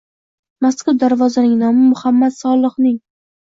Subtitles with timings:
[0.65, 2.99] Mazkur darvozaning nomi Muhammad Solihning